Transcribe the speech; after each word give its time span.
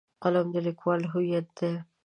قلم 0.23 0.47
د 0.53 0.55
لیکوال 0.67 1.01
هویت 1.13 1.47
دی. 1.57 1.73